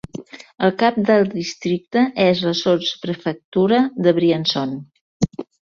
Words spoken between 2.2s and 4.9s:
és la sotsprefectura de Briançon.